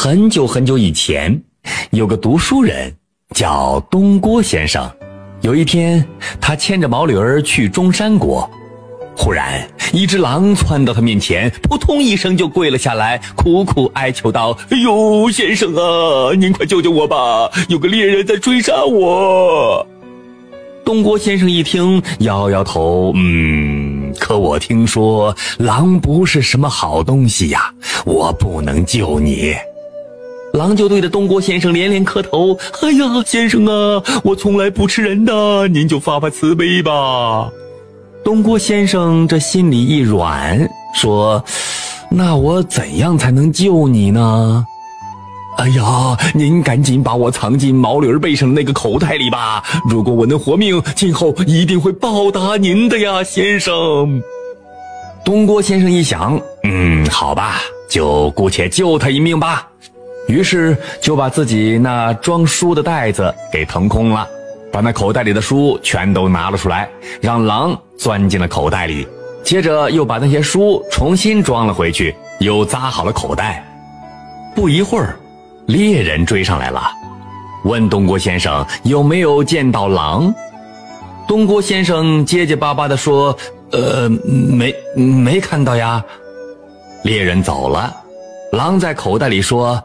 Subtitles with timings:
[0.00, 1.42] 很久很久以前，
[1.90, 2.94] 有个读书人
[3.34, 4.88] 叫东郭先生。
[5.40, 6.06] 有一天，
[6.40, 8.48] 他牵着毛驴儿去中山国，
[9.16, 17.50] 忽然一只狼窜到他面前，扑通一声就跪了下来，苦苦哀求道：“哎呦，先生啊，您快救救我吧！
[17.68, 19.84] 有个猎人在追杀我。”
[20.86, 27.74] 东郭先生一听，摇摇头，嗯，可我听说狼不是什么好东西呀，
[28.06, 29.56] 我不能救你。
[30.54, 37.50] 狼就对着东郭先生连连磕头：“哎呀，先生啊，我从来不吃人的，您就发发慈悲吧。”
[38.24, 41.42] 东郭先生这心里一软，说
[42.10, 44.64] ：“那我怎样才能救你呢
[45.58, 49.62] ？”“哎呀，您赶紧把我藏进毛驴背上的那个口袋里吧。
[49.88, 54.22] 如果我能活命，今后一定会报答您的呀，先生。”
[55.24, 59.68] 东郭先生一想，嗯，好吧，就姑且救他一命吧。
[60.28, 64.28] 于是就把自己那装书的袋子给腾空了，
[64.70, 66.88] 把那口袋里的书全都拿了出来，
[67.20, 69.08] 让狼钻进了口袋里。
[69.42, 73.64] 接着又把那些书重新装了回去，又扎好了口袋。
[74.54, 75.16] 不一会儿，
[75.66, 76.82] 猎人追上来了，
[77.64, 80.32] 问东郭先生有没有见到狼。
[81.26, 83.34] 东郭先生结结巴巴地说
[83.72, 86.04] ：“呃，没，没看到呀。”
[87.02, 87.96] 猎人走了，
[88.52, 89.82] 狼在口袋里说。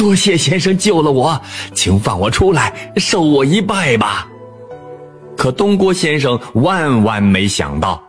[0.00, 1.38] 多谢先生救了我，
[1.74, 4.26] 请放我出来，受我一拜吧。
[5.36, 8.02] 可东郭先生万万没想到，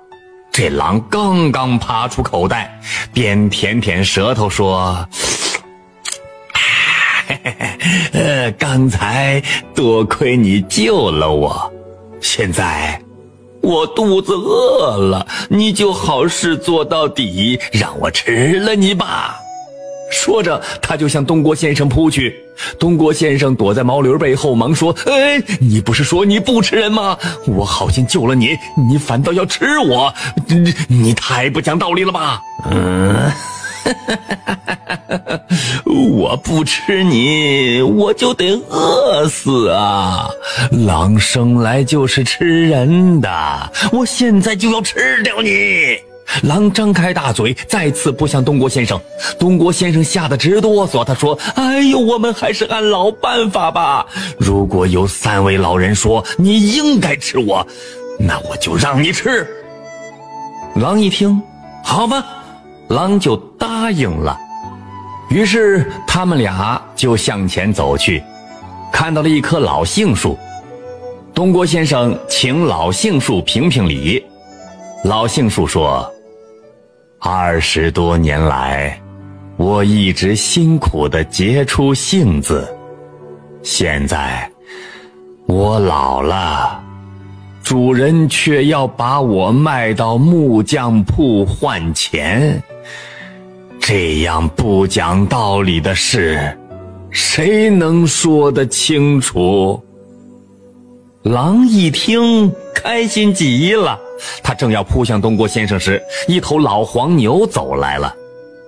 [0.54, 2.80] 这狼刚刚爬出口袋，
[3.12, 5.06] 便舔舔舌头说
[8.14, 9.44] ：“呃，刚才
[9.76, 11.70] 多亏你救了我，
[12.22, 13.02] 现在
[13.62, 19.38] 我肚子饿了，你就好事做到底，让我吃了你吧。”
[20.12, 22.36] 说着，他就向东郭先生扑去。
[22.78, 27.18] 东郭先生躲在毛驴背后，忙说：“哎，你不是说你不吃人吗？
[27.48, 28.56] 我好心救了你，
[28.90, 30.14] 你反倒要吃我，
[30.48, 33.32] 你你太不讲道理了吧？”嗯，
[35.86, 40.30] 我不吃你，我就得饿死啊！
[40.86, 46.11] 狼生来就是吃人的，我现在就要吃掉你！
[46.44, 49.00] 狼张开大嘴，再次扑向东郭先生。
[49.38, 51.04] 东郭先生吓得直哆嗦。
[51.04, 54.06] 他说：“哎呦，我们还是按老办法吧。
[54.38, 57.66] 如果有三位老人说你应该吃我，
[58.20, 59.48] 那我就让你吃。”
[60.76, 61.42] 狼一听，
[61.84, 62.26] 好吧，
[62.88, 64.38] 狼就答应了。
[65.30, 68.24] 于是他们俩就向前走去，
[68.92, 70.38] 看到了一棵老杏树。
[71.34, 74.24] 东郭先生请老杏树评评理。
[75.04, 76.10] 老杏树说。
[77.24, 79.00] 二十多年来，
[79.56, 82.68] 我一直辛苦地结出杏子。
[83.62, 84.50] 现在
[85.46, 86.84] 我老了，
[87.64, 92.60] 主人却要把我卖到木匠铺换钱。
[93.80, 96.58] 这样不讲道理的事，
[97.12, 99.80] 谁能说得清楚？
[101.22, 104.00] 狼一听，开心极了。
[104.44, 108.16] 他正要扑向东郭先生时，一头老黄牛走来了。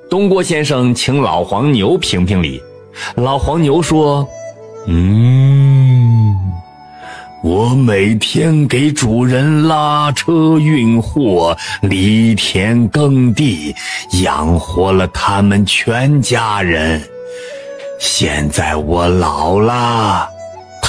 [0.09, 2.62] 东郭先生请老黄牛评评理。
[3.16, 4.28] 老黄牛说
[4.86, 6.36] ：“嗯，
[7.44, 13.75] 我每天给主人拉车运货、犁田耕地，
[14.22, 17.02] 养活了他们全家人。
[18.00, 20.30] 现在我老了。”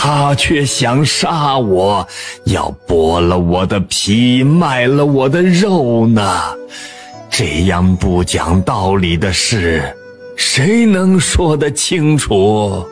[0.06, 2.06] 他却想杀我，
[2.44, 6.42] 要剥了我的皮，卖了我的肉呢。
[7.30, 9.96] 这样不讲道理的事，
[10.36, 12.84] 谁能说得清楚？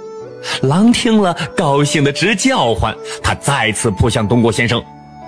[0.63, 2.97] 狼听了，高兴的直叫唤。
[3.23, 4.83] 他再次扑向东郭先生。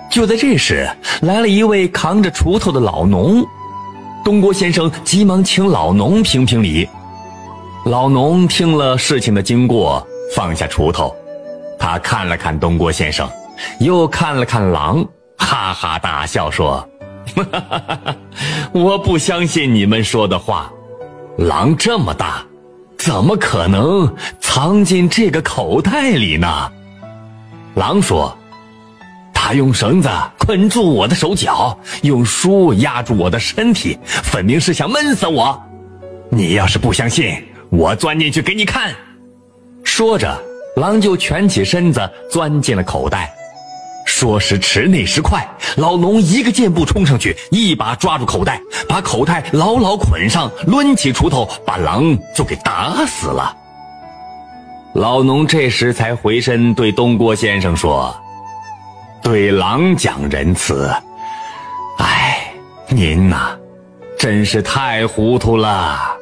[0.09, 0.89] 就在这时，
[1.21, 3.45] 来了一位扛着锄头的老农。
[4.23, 6.89] 东郭先生急忙请老农评评理。
[7.85, 10.03] 老农听了事情的经过，
[10.35, 11.15] 放下锄头。
[11.77, 13.29] 他看了看东郭先生，
[13.79, 15.05] 又看了看狼，
[15.37, 16.87] 哈哈大笑说
[18.73, 20.71] ：“我不相信你们说的话。
[21.37, 22.43] 狼这么大，
[22.97, 26.71] 怎么可能藏进这个口袋里呢？”
[27.75, 28.35] 狼说
[29.33, 35.61] ：“他用绳子捆住我的手脚，用书压住我的身体，分明是想闷死我。
[36.29, 38.93] 你要是不相信，我钻进去给你看。”
[39.83, 40.41] 说着。
[40.75, 43.33] 狼就蜷起身子钻进了口袋，
[44.05, 53.55] 说时迟，那时快，老农一个箭步冲上去，一把抓住口袋，把口袋牢牢捆上，抡起锄头把狼就给打死了。
[54.93, 58.15] 老农这时才回身对东郭先生说
[59.21, 60.89] ：“对狼讲仁慈，
[61.97, 62.53] 哎，
[62.87, 63.57] 您呐，
[64.17, 66.14] 真是太糊涂了。”